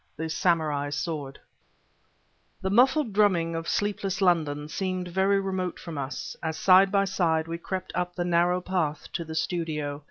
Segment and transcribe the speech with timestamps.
[0.17, 1.39] THE SAMURAI'S SWORD
[2.63, 7.47] The muffled drumming of sleepless London seemed very remote from us, as side by side
[7.47, 9.99] we crept up the narrow path to the studio.